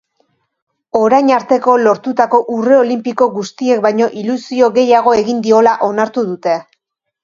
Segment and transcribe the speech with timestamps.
[0.99, 6.63] Orain arteko lortutako urre olinpiko guztiek baino ilusio gehiago egin diola onartu dute.